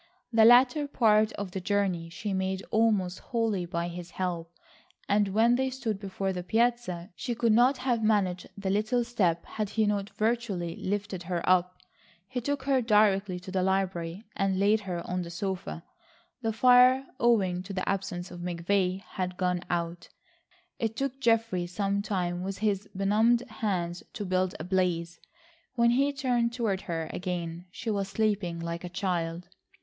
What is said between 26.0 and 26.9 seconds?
turned toward